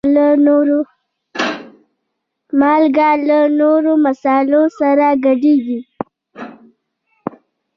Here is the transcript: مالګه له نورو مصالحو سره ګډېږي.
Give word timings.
مالګه 2.59 3.09
له 3.27 3.39
نورو 3.59 3.91
مصالحو 4.05 4.63
سره 4.79 5.07
ګډېږي. 5.25 5.79